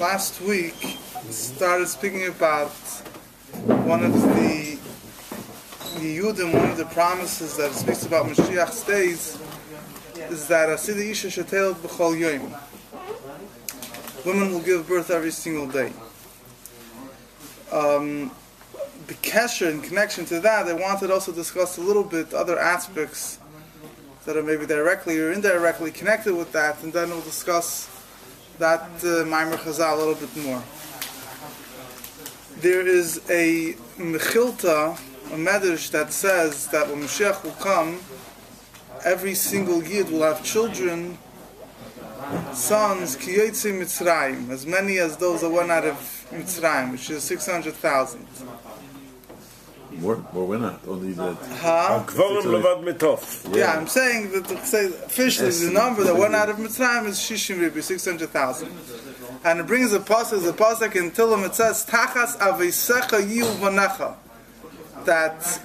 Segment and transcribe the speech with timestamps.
[0.00, 0.96] last week
[1.28, 2.70] started speaking about
[3.84, 4.78] one of the
[6.00, 9.38] Yehudim, one of the promises that speaks about Mashiach's days
[10.30, 12.54] is that Asidi Isha Shatel B'chol Yom.
[14.24, 15.92] Women will give birth every single day.
[17.70, 18.30] Um,
[19.06, 22.58] the kesher in connection to that, I wanted to also discuss a little bit other
[22.58, 23.38] aspects
[24.24, 27.89] that are maybe directly or indirectly connected with that, and then we'll discuss
[28.60, 29.24] that uh,
[29.56, 30.62] Chazal a little bit more.
[32.60, 34.98] There is a Mechilta,
[35.32, 38.00] a medrash that says that when Mashiach will come,
[39.02, 41.16] every single Yid will have children,
[42.52, 45.96] sons, Kiyotze Mitzrayim, as many as those that went out of
[46.30, 48.26] Mitzrayim, which is 600,000.
[50.00, 50.80] More, more we're not.
[50.88, 51.36] Only that.
[51.60, 52.02] Huh?
[52.06, 53.54] Kvorim levad mitof.
[53.54, 57.18] Yeah, I'm saying that to say officially the number that went out of Mitzrayim is
[57.18, 58.70] Shishim Ribi, 600,000.
[59.44, 64.16] And it brings a pasuk, the pasuk in Tillim, it says, Tachas aveisecha yiu vanecha.
[65.04, 65.60] That,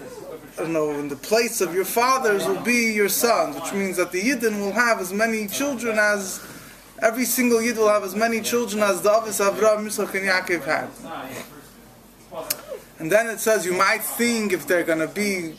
[0.57, 3.95] I don't know, in the place of your fathers will be your sons, which means
[3.97, 6.41] that the Yidden will have as many children as,
[7.01, 10.63] every single Yid will have as many children as the Avis Avraham, Yitzchak, and Yaakov
[10.65, 10.89] had.
[12.99, 15.55] And then it says you might think if they're going to be,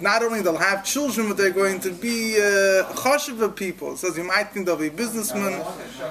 [0.00, 3.92] not only they'll have children, but they're going to be uh, people.
[3.92, 5.62] It says you might think they'll be businessmen.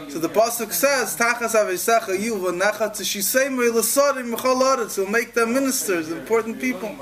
[0.09, 5.53] So the pasuk says, "Tachas avisecha yu v'necha tishisei me'lasarim mechol aretz." He'll make them
[5.53, 6.95] ministers, important people.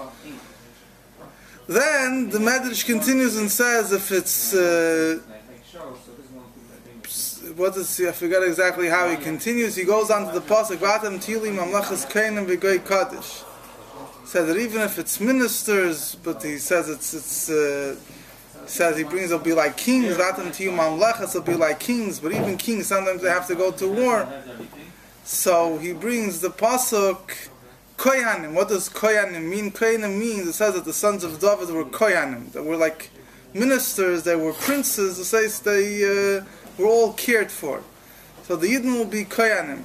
[1.67, 5.19] Then the Medrash continues and says, if it's uh,
[7.55, 9.75] what is I forget exactly how he continues.
[9.75, 13.43] He goes on to the pasuk Vatam Tili Mamlachas Kainim V'Goy Kaddish.
[14.25, 17.49] Says that even if it's ministers, but he says it's it's.
[17.49, 17.95] Uh,
[18.65, 20.17] says he brings will be like kings.
[20.17, 23.71] Vatam Tili Mamlachas will be like kings, but even kings sometimes they have to go
[23.71, 24.27] to war.
[25.23, 27.49] So he brings the pasuk
[27.97, 28.53] Koyanim.
[28.53, 29.71] What does Koyanim mean?
[29.71, 32.51] Koyanim means it says that the sons of David were Koyanim.
[32.51, 33.11] That were like
[33.53, 34.23] ministers.
[34.23, 35.19] They were princes.
[35.19, 36.39] It says they.
[36.39, 36.43] Uh,
[36.77, 37.83] we're all cared for.
[38.43, 39.83] So the Yidden will be Koyanim.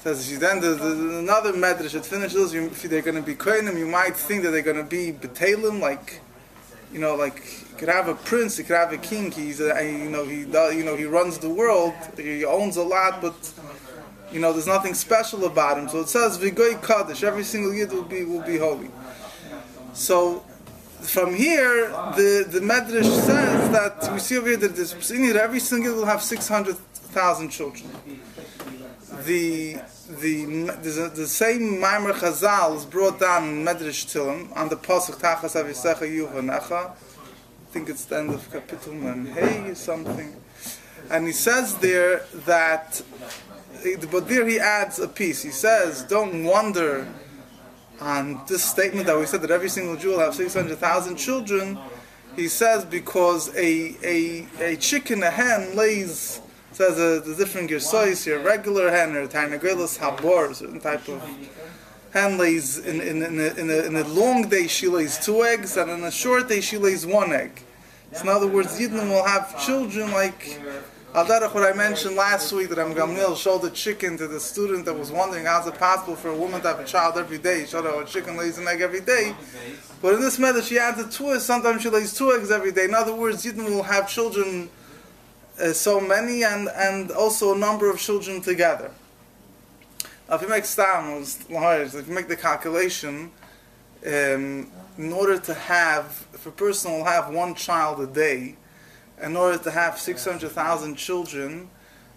[0.00, 2.54] Says then the, the, another medrash it finishes.
[2.54, 5.12] You, if they're going to be Koyanim, you might think that they're going to be
[5.12, 6.20] Betalim, like
[6.92, 7.36] you know, like
[7.70, 9.30] you could have a prince, you could have a king.
[9.30, 11.94] He's a, you know he you know he runs the world.
[12.16, 13.52] He owns a lot, but
[14.32, 15.88] you know there's nothing special about him.
[15.88, 17.24] So it says Vigoy Kaddish.
[17.24, 18.90] Every single Yid will be will be holy.
[19.92, 20.44] So
[21.00, 25.38] from here, the, the Medrash says that we see over here that this, in here,
[25.38, 27.90] every single will have 600,000 children.
[29.24, 29.78] The
[30.08, 35.16] the the, the same Maimer Chazal is brought down in Medrash Tilim on the Pasuk
[35.20, 36.90] Tachas Avisecha Yuvanecha.
[36.90, 40.36] I think it's the end of Kapitel and Hey something.
[41.10, 43.02] And he says there that,
[44.10, 45.42] but there he adds a piece.
[45.42, 47.06] He says, don't wonder
[48.00, 51.78] on this statement that we said that every single Jew will have 600,000 children,
[52.36, 56.40] he says because a, a, a chicken, a hen, lays,
[56.72, 61.22] says a, the different gersois here, regular hen or tarnagelis habor, certain type of
[62.12, 65.42] hen lays, in, in, in, a, in, a, in a long day she lays two
[65.42, 67.62] eggs, and in a short day she lays one egg.
[68.12, 70.60] So in other words, Yidden will have children like
[71.16, 74.92] Al what I mentioned last week that Gamliel showed a chicken to the student that
[74.92, 77.60] was wondering how's it possible for a woman to have a child every day.
[77.60, 79.34] He showed her a chicken lays an egg every day.
[80.02, 81.46] But in this matter, she adds a twist.
[81.46, 82.84] Sometimes she lays two eggs every day.
[82.84, 84.68] In other words, Yidden will have children,
[85.58, 88.90] uh, so many, and, and also a number of children together.
[90.28, 93.30] Now, if you make stam, if you make the calculation,
[94.04, 98.56] um, in order to have, if a person will have one child a day,
[99.22, 101.68] in order to have 600,000 children,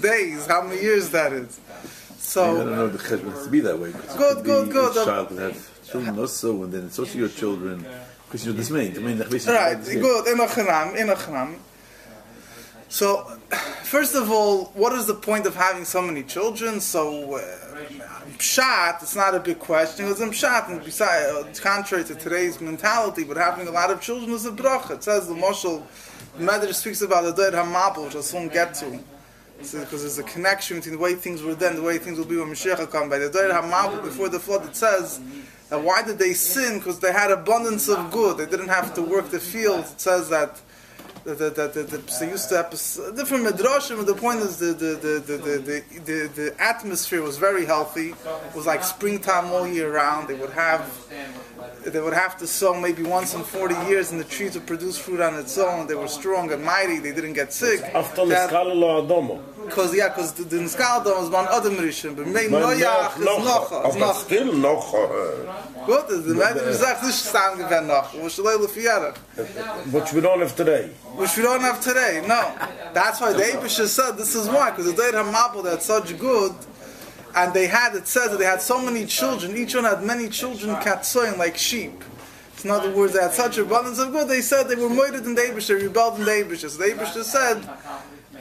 [0.01, 1.59] days, how many years that is.
[1.69, 3.91] I don't So, know if the cheshbon has to be that way.
[3.91, 4.95] because it Good, good, be good.
[4.97, 5.57] Each child could have
[5.89, 7.85] children also, and then it's also your children.
[8.29, 8.95] Because you know this mean.
[8.95, 9.17] I mean,
[9.47, 10.27] Right, good.
[12.87, 13.23] So,
[13.83, 16.79] first of all, what is the point of having so many children?
[16.79, 17.41] So, uh,
[18.37, 22.61] Pshat, it's not a big question, because in Pshat, and besides, uh, contrary to today's
[22.61, 24.91] mentality, but having a lot of children is a bracha.
[24.91, 25.81] It says the Moshel,
[26.37, 28.99] the Medrash speaks about the Doid HaMabel, which I'll soon get to.
[29.57, 32.37] Because there's a connection between the way things were then, the way things will be
[32.37, 33.09] when Mashiach will come.
[33.09, 35.19] By the Doid HaMabel, before the flood, it says,
[35.71, 36.79] and why did they sin?
[36.79, 38.37] Because they had abundance of good.
[38.37, 39.91] They didn't have to work the fields.
[39.93, 40.61] It says that
[41.25, 44.57] The, the, the, the, the, they used to have different midrashim, but the point is
[44.57, 48.09] the the, the, the, the, the, atmosphere was very healthy.
[48.11, 50.29] It was like springtime all year round.
[50.29, 50.89] They would have
[51.85, 54.97] they would have to sow maybe once in 40 years, and the trees would produce
[54.97, 55.87] fruit on its own.
[55.87, 56.99] They were strong and mighty.
[56.99, 57.81] They didn't get sick.
[57.93, 59.41] After Niskala lo Adomo.
[59.69, 63.95] Because yeah, because the, Niskaldom was one other Rishon, but Man Noach is noch, is
[63.95, 64.93] aber still noch.
[64.93, 68.13] äh, Gut, the Medrash sagt nicht Stam gewesen noch.
[68.21, 69.13] Was er fieren?
[69.91, 70.89] Which we don't have today.
[71.15, 72.21] Which we don't have today.
[72.27, 72.51] No,
[72.93, 76.53] that's why the Abisha said this is why because the Deit Hamabel that's such good,
[77.35, 79.55] and they had it says that they had so many children.
[79.55, 82.03] Each one had many children, katsoin like sheep.
[82.63, 84.27] In other words, they had such abundance of good.
[84.27, 86.67] They said they were murdered in the Abish, they rebelled in the Abish.
[86.67, 87.63] So the Abish said.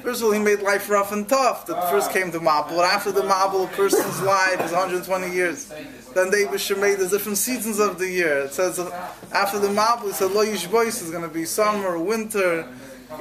[0.03, 1.67] First of all, he made life rough and tough.
[1.67, 2.81] That first came to Mabul.
[2.81, 5.73] After the Mabul, a person's life is 120 years.
[6.15, 8.41] Then the Abisha made the different seasons of the year.
[8.41, 8.79] It says
[9.33, 12.69] after the Mabul, he said Lo Yishbois is going to be summer, winter,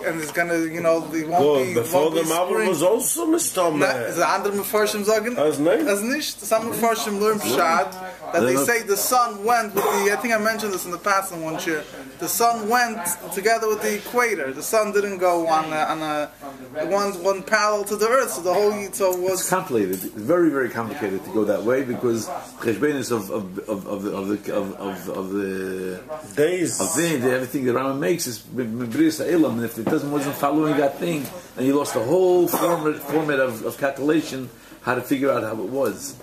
[0.06, 1.68] and it's going to, you know, the won't Good.
[1.68, 2.70] be Before won't the be Mabel spring.
[2.70, 3.72] was also Mr.
[3.72, 4.16] Na, Man.
[4.16, 5.88] the andere Mefarshim sagen, As nicht?
[5.88, 6.40] as nicht.
[6.42, 7.92] Some Mefarshim learn Pshat,
[8.34, 10.98] that they say the sun went with the, I think I mentioned this in the
[10.98, 11.84] past in one year,
[12.20, 13.00] the sun went
[13.34, 14.52] together with the equator.
[14.52, 18.42] The sun didn't go on a, on a, one, one parallel to the earth, so
[18.42, 19.92] the whole Yitzo It's was, complicated.
[19.96, 22.28] It's very, very complicated to go that way because
[22.60, 26.02] cheshbenis of of of of the of the of, of, of the
[26.36, 26.82] Days.
[26.82, 30.36] of the, the everything the Rambam makes is bris elam, and if it doesn't wasn't
[30.36, 31.26] following that thing,
[31.56, 34.50] then you lost the whole format format of, of calculation
[34.82, 36.16] how to figure out how it was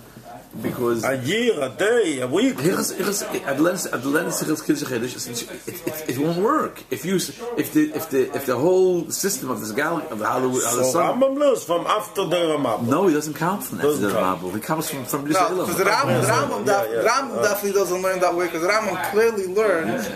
[0.63, 1.05] because.
[1.05, 2.55] A year, a day, a week.
[2.57, 7.17] Hilchos- Hilchos- Adlens- Adlens Hilchos Kiddush Chedesh, it's- it, it, it won't work if you
[7.17, 10.77] if the if the if the whole system of this galaxy of how the, how
[10.77, 12.87] the So Rambam learns from after the Ramab.
[12.87, 14.55] no, he doesn't count from Doesn't after the count.
[14.55, 15.67] He comes from from this no, Elam.
[15.67, 17.09] because the Rambam, Rambam, Yeah, yeah.
[17.09, 20.07] Rambam definitely doesn't learn that way, because the Rambam clearly learned,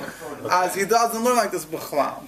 [0.50, 2.22] as he doesn't learn like this B'chlam.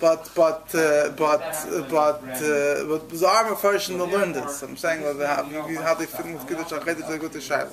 [0.00, 1.44] But but uh, but
[1.88, 4.62] but uh, but armor version to learn this.
[4.62, 5.46] I'm saying that they have
[5.82, 7.70] how they fit with Kiddush HaChedesh they go to Shiloh.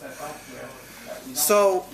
[1.33, 1.85] So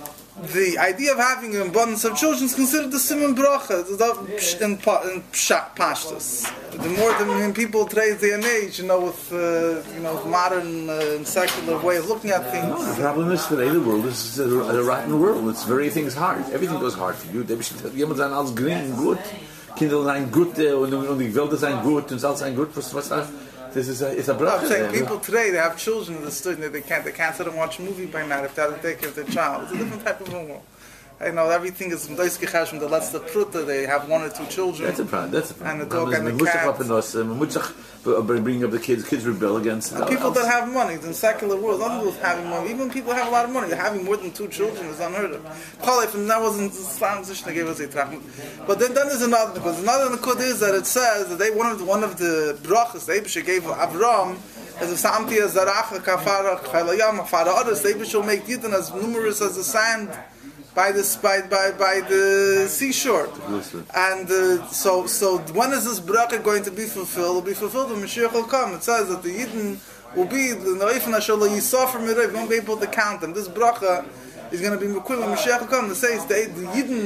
[0.43, 4.17] the idea of having an abundance of children is considered the simon bracha not
[4.61, 6.45] in, in pashtus.
[6.71, 10.89] The more the people today's day and age, you know, with uh, you know modern
[10.89, 12.67] uh, and secular way of looking at things.
[12.67, 15.49] No, The problem is today the world is a, a rotten world.
[15.49, 16.45] It's very things hard.
[16.53, 17.43] Everything goes hard for you.
[17.43, 19.19] Jemand sein alles grün gut.
[19.75, 22.69] Kinder sein gut und die Welt sein gut und alles sein gut.
[22.75, 23.09] Was was
[23.77, 26.73] Das ist a, it's a I'm saying people today they have children in the student
[26.73, 28.81] they can't they can't sit and watch a movie by night if they have to
[28.81, 29.65] take care of their child.
[29.65, 30.63] It's a different type of a world.
[31.19, 33.65] I know everything is mdoiskichash from the letzte pruta.
[33.65, 34.87] They have one or two children.
[34.87, 35.31] That's a problem.
[35.31, 35.81] That's a problem.
[35.81, 36.67] And the dog and the Man muss doch cat.
[36.67, 37.73] up in us, man muss doch
[38.05, 39.03] uh, up the kids.
[39.09, 39.97] Kids rebel against.
[40.07, 42.69] People that have money, in secular world, nothing with having money.
[42.69, 45.43] Even people have a lot of money, having more than two children is unheard of.
[45.81, 47.87] Cholif, and that wasn't Islam position they gave us a.
[48.67, 51.71] But then, then there's another because another nikud is that it says that they one
[51.71, 54.37] of the, one of the brachas the Abisha gave Avram
[54.79, 57.81] as a samti as zaracha kafara chaylayam afara others.
[57.81, 60.09] The Abisha will make yidden as numerous as the sand
[60.77, 63.27] by the by by by the seashore.
[63.95, 67.37] And uh, so, so when is this bracha going to be fulfilled?
[67.37, 68.75] It'll be fulfilled when Mashiach will come.
[68.75, 69.79] It says that the Yidden
[70.15, 71.99] will be the Naif Nashal Yisafar.
[72.05, 73.33] You won't be able to count them.
[73.33, 74.05] This bracha
[74.51, 75.89] is going to be Mekul when Mashiach will come.
[75.89, 77.03] It says the, the Yidden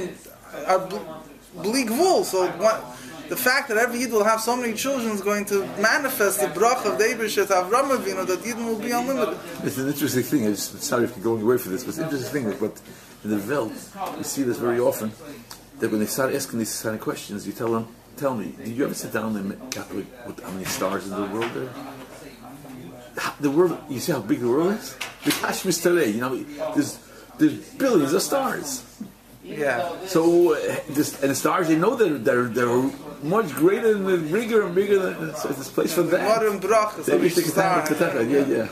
[0.68, 2.26] are bl- bleak wool.
[2.26, 2.84] So what,
[3.30, 6.48] the fact that every Yid will have so many children is going to manifest the
[6.48, 9.40] bracha of the Eibushet Avram Avinu that Yidden will be unlimited.
[9.64, 10.46] It's an interesting thing.
[10.46, 12.58] I'm just sorry if you're going away from this, but it's an interesting thing.
[12.60, 12.82] But
[13.24, 13.72] in the Welt,
[14.18, 15.12] we see this very often.
[15.80, 17.88] That when they start asking these kind of questions, you tell them,
[18.18, 21.26] "Tell me, did you ever sit down and calculate what, how many stars in the
[21.36, 21.70] world there?
[23.18, 24.96] How- The world, you see how big the world is.
[25.26, 26.36] The Kashmir today, you know,
[26.76, 26.98] there's
[27.38, 28.84] there's billions of stars.
[29.44, 29.90] Yeah.
[30.08, 30.58] So, uh,
[30.90, 32.92] this, and the stars, they know they're they're, they're
[33.24, 36.22] much greater and bigger and bigger than so this place for that.
[36.28, 37.06] Modern brachas.
[37.06, 37.82] They of wish they could star.
[37.82, 38.68] have it, yeah, yeah.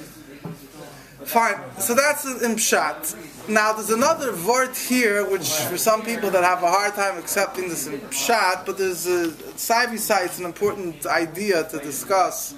[1.25, 1.57] Fine.
[1.79, 3.15] So that's in Pshat.
[3.49, 7.67] Now there's another word here, which for some people that have a hard time accepting
[7.67, 12.53] this in Pshat, but there's a side it's an important idea to discuss.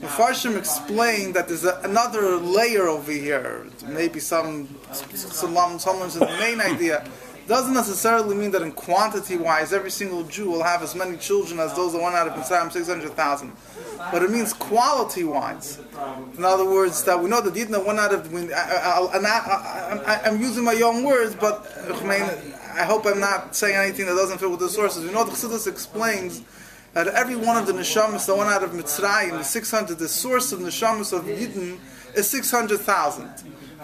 [0.00, 3.66] Mepharshim explained that there's a, another layer over here.
[3.86, 7.06] Maybe some some someone's the main idea.
[7.46, 11.60] Doesn't necessarily mean that in quantity wise, every single Jew will have as many children
[11.60, 13.52] as those that went out of Mitzrayim, 600,000.
[14.10, 15.78] But it means quality wise.
[16.38, 18.32] In other words, that we know that Yidna went out of.
[18.34, 24.38] I, I'm using my own words, but I, hope I'm not saying anything that doesn't
[24.38, 25.04] fit with the sources.
[25.04, 26.42] We know the Chassidus explains
[26.94, 30.52] that every one of the neshamas that went out of Mitzrayim, the 600, the source
[30.52, 31.78] of neshamas of Yidden,
[32.14, 33.28] is 600,000.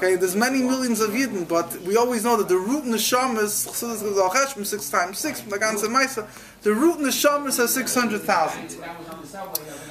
[0.02, 3.66] Okay, there's many millions of Yidden, but we always know that the root neshama is
[3.66, 6.26] Chassidus goes al Cheshbon, six times six, from the ganze Maisa.
[6.62, 8.78] The root neshama says 600,000.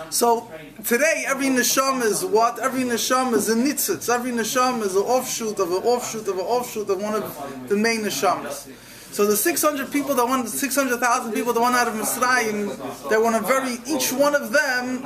[0.09, 0.51] So
[0.83, 2.57] today, every neshama is what?
[2.57, 4.11] Every neshama is a nitzitz.
[4.11, 7.77] Every neshama is an offshoot of an offshoot of an offshoot of one of the
[7.77, 8.67] main neshamas.
[9.11, 13.35] So the 600 people that went, 600,000 people that went out of Mitzrayim, they were
[13.35, 15.03] a very, each one of them,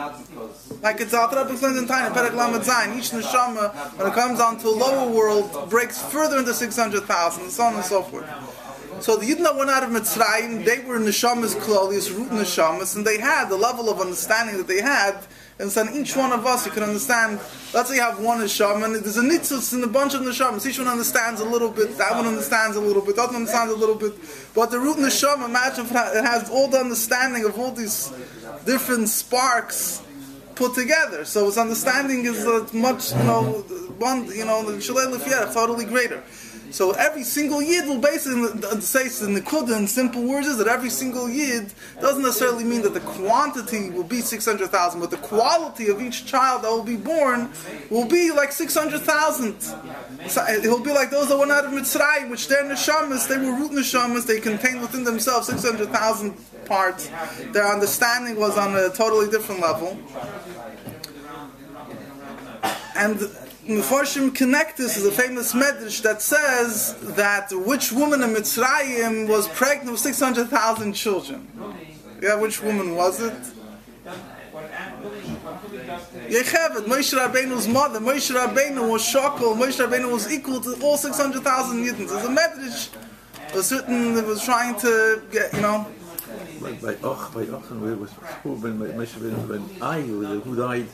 [0.81, 4.57] like it's Alter Rebbe explains in Tanya, Perek Lamed each neshama, when it comes down
[4.59, 8.25] to lower world, breaks further into 600,000, and so on and so forth.
[8.99, 13.07] So the Yidden that went out of Mitzrayim, they were neshamas klolius, root neshamas, and
[13.07, 15.25] they had the level of understanding that they had.
[15.59, 17.39] And so each one of us, you can understand.
[17.73, 20.65] Let's say you have one neshama, and there's a nitzutz in a bunch of neshamas.
[20.65, 21.97] Each one understands a little bit.
[21.97, 23.15] That one understands a little bit.
[23.15, 24.13] That one understands a little bit.
[24.55, 28.11] But the root neshama, imagine it has all the understanding of all these
[28.65, 30.01] different sparks
[30.55, 31.25] put together.
[31.25, 33.43] So its understanding is uh, much, you know,
[33.97, 36.23] one, you know, the shalei lefiyah, totally greater.
[36.73, 38.47] So every single yid will basically
[38.81, 42.81] say in the Kudah in simple words is that every single yid doesn't necessarily mean
[42.81, 46.95] that the quantity will be 600,000, but the quality of each child that will be
[46.95, 47.51] born
[47.91, 49.61] will be like 600,000.
[49.61, 53.37] So it will be like those that went out of Mitzrayim, which they're neshamas, they
[53.37, 56.35] were root neshamas, they contained within themselves 600,000
[57.53, 59.97] Their understanding was on a totally different level.
[62.95, 63.17] And
[63.67, 69.47] Mefarshim connect this is a famous medrash that says that which woman in Mitzrayim was
[69.47, 71.47] pregnant with 600,000 children.
[72.21, 73.33] Yeah, which woman was it?
[76.29, 77.99] Yocheved, Moshe Rabbeinu's mother.
[77.99, 79.55] Moshe Rabbeinu was shokol.
[79.55, 82.09] Moshe Rabbeinu was equal to all 600,000 Yiddins.
[82.09, 82.89] There's a medrash,
[83.55, 85.87] a certain that was trying to get, you know,
[86.63, 88.11] By, by Och, by Och, and where was
[88.43, 90.87] who when Moshe Rabbeinu when I who died.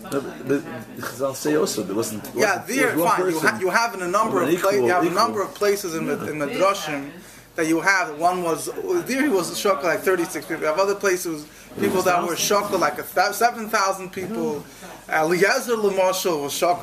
[0.00, 0.62] No, but, but
[0.98, 2.22] Chazal say also there wasn't.
[2.34, 3.30] Yeah, there, fine.
[3.30, 5.52] You, ha- you have in a number of Equal, pla- you have a number of
[5.54, 7.10] places in the in the drushim
[7.58, 8.16] that you have.
[8.20, 8.70] One was
[9.06, 10.62] there he was shocked like thirty six people.
[10.62, 11.44] You have other places
[11.80, 14.64] people that were shocked like a th- seven thousand people.
[15.08, 16.82] Eliezer Lamashal was shocked,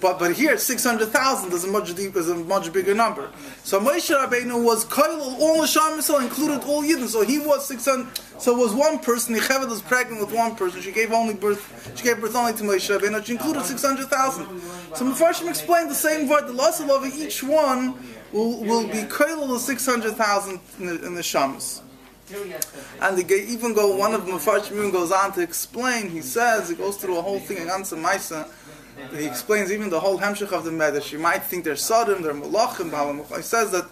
[0.00, 3.28] but but here six hundred thousand is a much deep is a much bigger number.
[3.64, 7.08] So Moshe Rabbeinu was koilel all Neshama Yisrael, included all Yidden.
[7.08, 8.16] So he was six hundred.
[8.38, 9.34] So it was one person.
[9.34, 10.82] Yocheved was pregnant with one person.
[10.82, 11.92] She gave only birth.
[11.96, 13.24] She gave birth only to Moshe Rabbeinu.
[13.24, 14.46] She included six hundred thousand.
[14.94, 16.46] So Mefarshim explained the same word.
[16.46, 17.98] The loss of each one
[18.34, 19.06] will, will be
[19.58, 21.80] six hundred thousand in the, in the shamas.
[23.00, 26.68] And they ga- even go, one of the Mefarshim goes on to explain, he says,
[26.68, 28.48] he goes through a whole thing in Ansa Maisa,
[29.16, 31.12] he explains even the whole Hemshech of the Medrash.
[31.12, 33.86] You might think they're Sodom, they're Malachim, he says that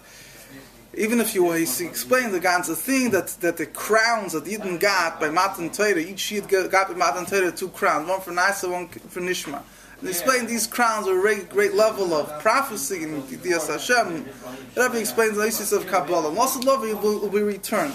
[0.95, 5.19] even if you, he explains the ganze thing, that, that the crowns that Yidden got
[5.19, 8.69] by Matan Torah, each Yid got got by Matan Torah two crowns, one for Nasa,
[8.71, 9.61] one for Nishma.
[10.03, 14.27] And explain these crowns are a great, great level of prophecy in Dias Hashem.
[14.75, 16.27] Rabbi explains the basis of Kabbalah.
[16.27, 17.93] Lost of love will, will be returned.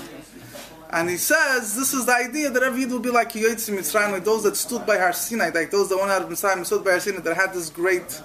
[0.89, 4.25] And he says this is the idea that every will be like Yotzim Mitzrayim, like
[4.25, 6.93] those that stood by Har Sinai, like those that went out of Mitzrayim, stood by
[6.93, 8.23] Har Sinai, that had this great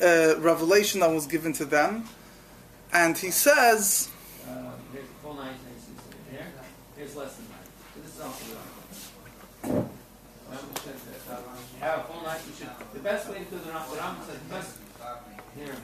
[0.00, 2.04] uh, revelation that was given to them.
[2.92, 4.10] And he says,
[4.92, 6.46] Here's the full 1960 here.
[6.96, 7.66] Here's less than that.
[8.00, 9.88] This is also
[11.80, 14.54] have a full night, you should, the best way to do the Ram says the
[14.54, 14.78] best.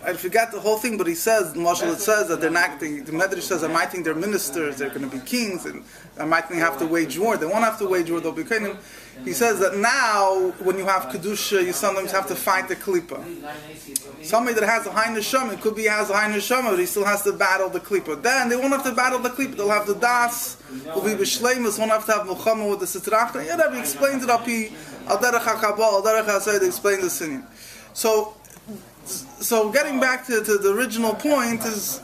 [0.05, 3.01] I forgot the whole thing, but he says, Marshall, it says that they're not, the,
[3.01, 5.83] the Medrash says, I might think they're ministers, they're going to be kings, and
[6.19, 7.37] I might think have to wage war.
[7.37, 8.79] They won't have to wage war, they'll be kingdom.
[9.25, 13.25] He says that now, when you have Kedusha, you sometimes have to fight the Klippa.
[14.23, 16.87] Somebody that has a high neshama, it could be has a high neshama, but he
[16.87, 18.23] still has to battle the Klippa.
[18.23, 20.57] Then they won't have to battle the Klippa, they'll have the Das,
[20.95, 23.45] will be B'Shleimus, won't have to have Muhammad with the Sitra Achra.
[23.45, 24.71] Yeah, Rabbi explains it up here,
[25.07, 27.45] Al Derech HaKabal, Al Derech HaSayid, explain the Sinin.
[27.93, 28.35] So,
[29.05, 32.01] so getting back to, to the original point is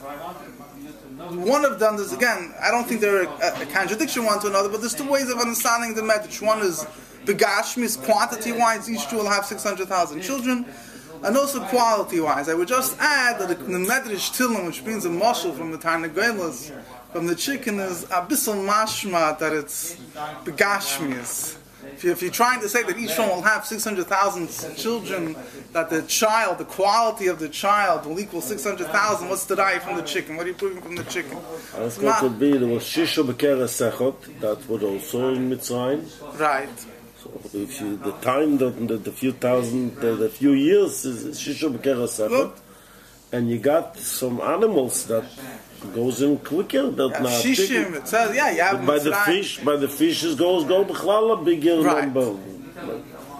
[1.29, 4.69] one of them is again I don't think they're a, a contradiction one to another
[4.69, 6.45] but there's two ways of understanding the medrash.
[6.45, 6.85] One is
[7.25, 10.65] begashmis quantity wise each two will have 600,000 children
[11.23, 15.05] and also quality wise I would just add that the, the medrash tilim which means
[15.05, 16.71] a muscle from the Tarnagelas
[17.11, 19.95] from the chicken is abyssal mashma that it's
[20.43, 21.57] begashmis
[21.93, 25.35] if, you, if you're trying to say that each one will have 600,000 children,
[25.73, 29.95] that the child, the quality of the child will equal 600,000, what's the die from
[29.97, 30.35] the chicken?
[30.37, 31.37] What are you proving from the chicken?
[31.77, 36.05] I It's not- would be there was Shisha Bekera Sechot, that was also in Mitzrayim.
[36.39, 36.69] Right.
[37.23, 41.39] So if you, the time, the, the, the few thousand, the, the few years is
[41.39, 42.53] Shisha Bekera Sechot.
[43.33, 45.23] And you got some animals that
[45.95, 49.25] goes in quicker that Yeah, Shishim, it says, yeah, you have by the Mitzrayim.
[49.25, 52.03] fish by the fishes goes go bechlal a bigger Right.
[52.03, 52.37] number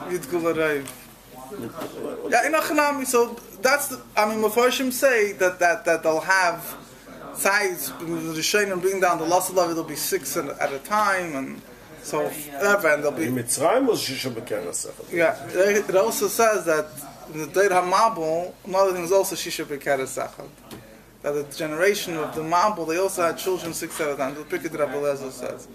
[0.10, 0.86] Yitgul Arayv.
[2.32, 6.76] Yeah, in Achanami, so that's the, I mean, Mepharshim say that, that, that they'll have
[7.36, 10.80] size, the Rishonim bring down the loss of love, it'll be six at at a
[10.80, 11.62] time, and
[12.04, 14.90] so whatever, and they'll In be, Mitzrayim was Shisha Bekeres.
[15.14, 16.88] yeah, it it also says that
[17.34, 20.48] in the Deir HaMabul, another thing is also Shisha Bekeres Echad.
[21.24, 24.42] That the generation of the Mabul, they also had children six at a time, the
[24.42, 25.68] Pirkei Rabbi says.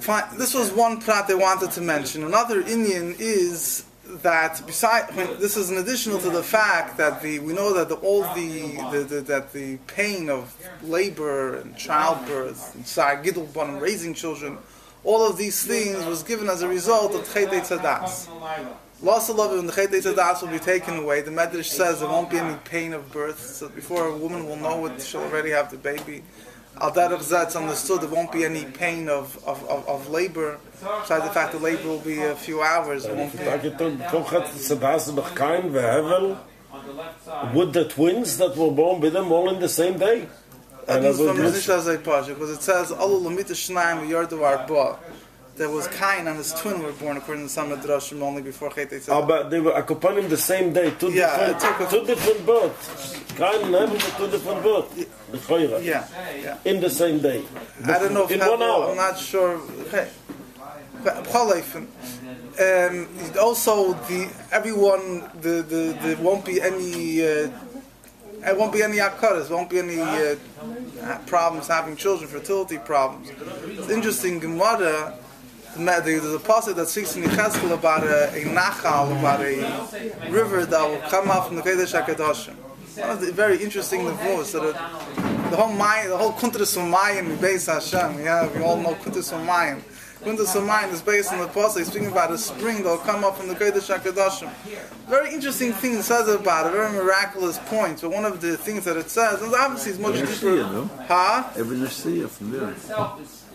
[0.00, 0.36] Fine.
[0.36, 2.24] This was one prat they wanted to mention.
[2.24, 7.22] Another Indian is that beside I mean, this is an additional to the fact that
[7.22, 11.76] the we know that the, all the, the, the that the pain of labor and
[11.76, 14.58] childbirth and sar gidulbon and raising children,
[15.04, 18.28] all of these things was given as a result of Chetei Tzadas.
[19.02, 21.20] Loss of love and the Chetei Tzadas will be taken away.
[21.20, 23.38] The Medrash says there won't be any pain of birth.
[23.40, 26.22] So before a woman will know it, she'll already have the baby.
[26.80, 30.58] Al it's understood there won't be any pain of, of, of, of labor.
[30.80, 33.04] Besides the fact the labor will be a few hours.
[33.04, 33.38] It won't be.
[33.44, 36.38] Da geht dann doch hat Tzadas noch kein Vehevel.
[36.72, 37.54] On the left side.
[37.54, 40.28] Would the twins that were born with them all in the same day?
[40.86, 42.90] That And means I from would Rish Azay Pasha, because it says,
[45.54, 45.58] Alu Lamita Shnaim Yardu Arba.
[45.58, 49.00] There was Cain and his twin were born according to some Midrashim only before Chetei
[49.00, 49.22] Tzadas.
[49.22, 53.20] Aber they were accompanying the same day, two Yeah, different, two different births.
[53.36, 55.04] Kein Hevel, but two different births.
[55.32, 55.82] Bechoira.
[55.84, 56.06] Yeah,
[56.42, 56.58] yeah.
[56.64, 57.44] In the same day.
[57.84, 58.90] I don't know if In that- one hour.
[58.90, 59.60] I'm not sure.
[59.88, 60.08] Okay.
[61.02, 61.26] But
[62.56, 63.08] Um,
[63.40, 67.48] also, the everyone, the, the, there won't be any, uh,
[68.40, 70.36] there won't be any akaras, won't be any uh,
[71.26, 73.28] problems having children, fertility problems.
[73.66, 75.23] It's interesting, Gemara, the-
[75.76, 80.88] there's a passage that speaks in Yecheskel about a, a nachal, about a river that
[80.88, 82.54] will come out from the Kodesh HaKadoshim.
[82.96, 86.76] One of the very interesting nevuos that are, the whole Mayan, the whole Kuntres
[87.38, 89.82] Beis Hashem, yeah, we all know Kuntres Mayan.
[90.22, 93.48] Kuntres is based on the Pasuk, speaking about a spring that will come up from
[93.48, 94.50] the Kodesh HaKadoshim.
[95.08, 98.56] Very interesting thing it says about it, a very miraculous point, but one of the
[98.56, 100.88] things that it says, and obviously it's much deeper.
[101.08, 101.50] Huh?
[101.56, 101.84] Every
[102.28, 102.74] from there.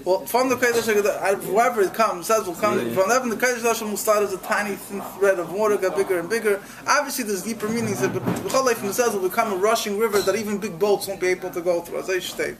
[0.05, 2.93] Well, from the Kodesh HaKadosh, whoever it comes, says will come, Yeah.
[2.93, 5.95] from heaven, the Kodesh HaKadosh will start as a tiny thin thread of water, get
[5.95, 6.61] bigger and bigger.
[6.87, 10.79] Obviously there's deeper meanings, but from says will become a rushing river that even big
[10.79, 12.55] boats won't be able to go through, as I state.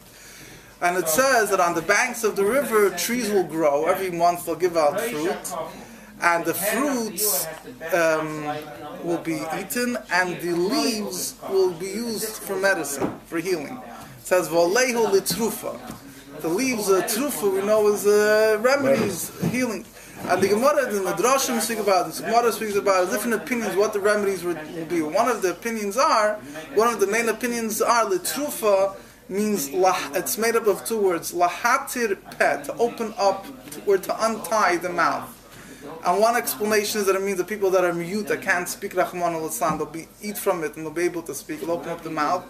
[0.82, 3.86] And it says that on the banks of the river, trees will grow.
[3.86, 5.54] Every month they'll give out fruit.
[6.22, 7.48] And the fruits
[7.94, 8.44] um,
[9.04, 13.82] will be eaten, and the leaves will be used for medicine, for healing.
[14.20, 15.80] It says, Volehu litrufa.
[16.42, 19.86] The leaves of trufa we know is uh, remedies, healing.
[20.24, 22.22] And the Gemara, the Midrashim speak about this.
[22.22, 25.02] Gemara speaks about different opinions what the remedies would, be.
[25.02, 26.36] One of the opinions are,
[26.76, 28.96] one of the main opinions are, litrufa
[29.28, 33.46] means, lah, it's made up of two words, lahatir pet, to open up,
[33.86, 35.36] or to untie the mouth.
[36.06, 38.96] And one explanation is that it means the people that are mute, that can't speak
[38.96, 41.90] Rahman al they'll be eat from it and they'll be able to speak, it'll open
[41.90, 42.46] up the mouth.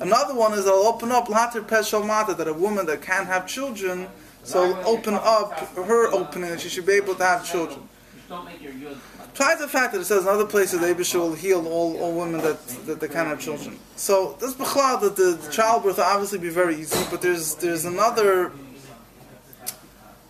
[0.00, 3.46] Another one is it'll open up Latir Peshal Mata, that a woman that can't have
[3.46, 4.08] children,
[4.44, 7.88] so open up her opening she should be able to have children.
[9.32, 12.18] Besides the fact that it says in other places the Abishah will heal all, all
[12.18, 13.78] women that, that they can't have children.
[13.96, 17.84] So this b'chlal that the, the childbirth will obviously be very easy, but there's there's
[17.84, 18.52] another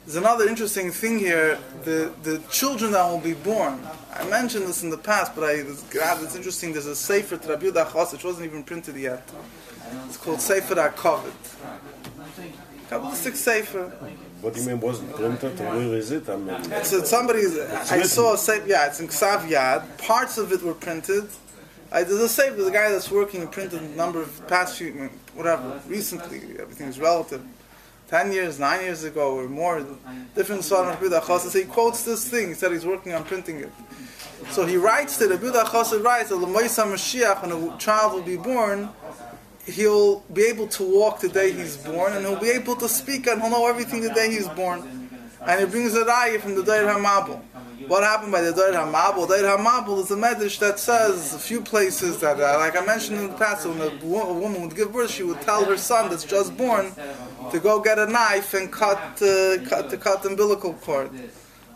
[0.09, 1.59] there's another interesting thing here.
[1.85, 3.79] The the children that will be born.
[4.15, 6.73] I mentioned this in the past, but I it's, God, it's interesting.
[6.73, 9.29] There's a Sefer Rabbi Yehuda which wasn't even printed yet.
[10.07, 11.57] It's called Sefer HaKovet.
[12.89, 13.93] Kabbalistic Sefer.
[14.41, 15.59] What do you mean wasn't printed?
[15.59, 16.27] Where is it?
[16.31, 17.59] I mean, It's somebody's.
[17.59, 18.67] I saw a safe.
[18.67, 19.99] Yeah, it's in Ksav Yad.
[19.99, 21.29] Parts of it were printed.
[21.93, 22.57] I, there's a safe.
[22.57, 25.83] There's a guy that's working and printed a number of past few, whatever.
[25.87, 27.43] Recently, everything's relative.
[28.09, 29.85] Ten years, nine years ago, or more.
[30.35, 31.51] Different Sodom Rabbi Chassid.
[31.51, 32.49] So he quotes this thing.
[32.49, 33.71] He said he's working on printing it.
[34.51, 38.37] So he writes that Rabbi Chassid writes that L'Moisa Mashiach, when a child will be
[38.37, 38.89] born,
[39.67, 43.27] he'll be able to walk the day he's born, and he'll be able to speak,
[43.27, 45.08] and he'll know everything the day he's born.
[45.47, 47.41] And he brings a raya from the Dair HaMabel.
[47.87, 49.29] What happened by the Dair HaMabel?
[49.29, 53.21] Dair HaMabel is a medrash that says a few places that, uh, like I mentioned
[53.21, 55.77] in the past, when a, wo- a woman would give birth, she would tell her
[55.77, 56.93] son that's just born
[57.53, 61.11] to go get a knife and cut, uh, cut to cut the umbilical cord.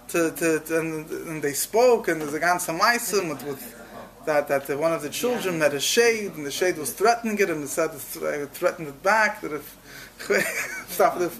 [0.08, 3.78] To, to, to- and, and they spoke, and there's a ganze Meisim with, with
[4.26, 7.38] that that the, one of the children met a shade, and the shade was threatening
[7.38, 9.40] it, and it said it threatened it back.
[9.40, 9.78] That if
[10.88, 11.32] stop it.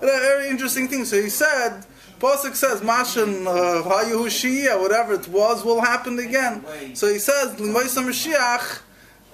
[0.00, 1.04] Very interesting thing.
[1.04, 1.84] So he said,
[2.18, 8.00] Pasuk says, "Mashin Hayu Shia, whatever it was, will happen again." So he says, "L'moisa
[8.00, 8.80] Mashiach,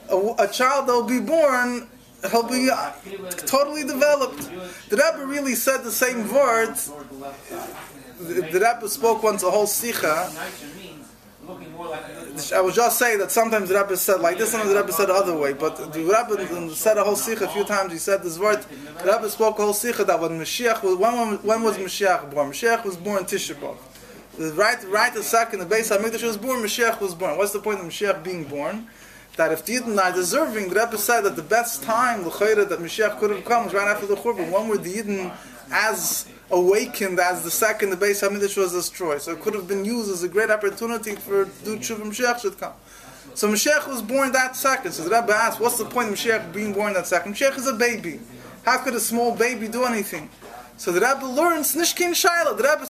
[0.08, 1.88] a, a child that will be born."
[2.30, 2.92] He'll be uh,
[3.46, 4.50] totally developed.
[4.88, 6.90] The Rebbe really said the same words.
[8.18, 11.06] The, Rebbe spoke once a whole sicha, Nicer means
[11.46, 11.75] looking more more like
[12.54, 15.08] I was just saying that sometimes the Rebbe said like this, sometimes the Rebbe said
[15.08, 15.52] the other way.
[15.52, 17.92] But the Rebbe said a whole sikh a few times.
[17.92, 18.64] He said this word.
[19.02, 22.50] The Rebbe spoke a whole sikh that when Mashiach was when, when was Mashiach born?
[22.50, 23.76] Mashiach was born Tisha B'av.
[24.56, 26.60] Right right second the Beis Hamikdash was born.
[26.62, 27.38] Mashiach was born.
[27.38, 28.86] What's the point of Mashiach being born?
[29.36, 32.78] That if the Yidden are deserving, the Rebbe said that the best time the that
[32.78, 34.50] Mashiach could have come was right after the Churban.
[34.50, 35.32] When were the Yidden
[35.70, 39.22] as awakened as the second the Beis Hamikdash was destroyed?
[39.22, 42.58] So it could have been used as a great opportunity for do Tshuva Mashiach should
[42.58, 42.72] come.
[43.34, 44.92] So Mashiach was born that second.
[44.92, 47.34] So the Rebbe asked, what's the point of Mashiach being born that second?
[47.34, 48.20] Mashiach is a baby.
[48.64, 50.30] How could a small baby do anything?
[50.76, 52.56] So the Rebbe learns Nishkin Shaila.
[52.56, 52.84] The Rebbe